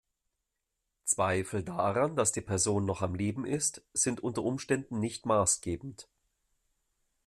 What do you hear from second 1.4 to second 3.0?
daran, dass die Person